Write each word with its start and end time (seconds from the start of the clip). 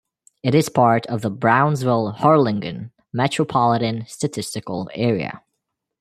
It 0.41 0.55
is 0.55 0.67
part 0.67 1.05
of 1.05 1.21
the 1.21 1.29
Brownsville-Harlingen 1.29 2.91
Metropolitan 3.13 4.07
Statistical 4.07 4.89
Area. 4.95 5.43